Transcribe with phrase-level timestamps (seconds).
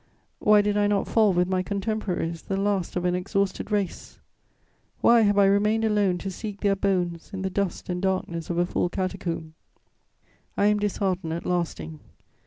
[0.39, 4.17] Why did I not fall with my contemporaries, the last of an exhausted race?
[5.01, 8.57] Why have I remained alone to seek their bones in the dust and darkness of
[8.57, 9.53] a full catacomb?
[10.57, 11.99] I am disheartened at lasting.